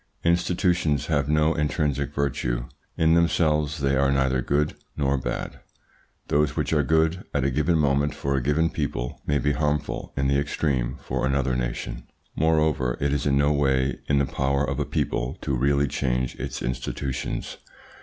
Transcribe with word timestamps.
Institutions 0.23 1.05
have 1.05 1.29
no 1.29 1.53
intrinsic 1.53 2.11
virtue: 2.15 2.65
in 2.97 3.13
themselves 3.13 3.81
they 3.81 3.95
are 3.95 4.11
neither 4.11 4.41
good 4.41 4.73
nor 4.97 5.15
bad. 5.15 5.59
Those 6.27 6.55
which 6.55 6.73
are 6.73 6.81
good 6.81 7.23
at 7.35 7.43
a 7.45 7.51
given 7.51 7.77
moment 7.77 8.15
for 8.15 8.35
a 8.35 8.41
given 8.41 8.71
people 8.71 9.21
may 9.27 9.37
be 9.37 9.51
harmful 9.51 10.11
in 10.17 10.27
the 10.27 10.39
extreme 10.39 10.97
for 11.03 11.23
another 11.23 11.55
nation. 11.55 12.07
Moreover, 12.35 12.97
it 12.99 13.13
is 13.13 13.27
in 13.27 13.37
no 13.37 13.51
way 13.51 13.99
in 14.07 14.17
the 14.17 14.25
power 14.25 14.67
of 14.67 14.79
a 14.79 14.85
people 14.85 15.37
to 15.41 15.55
really 15.55 15.87
change 15.87 16.33
its 16.37 16.63
institutions. 16.63 17.57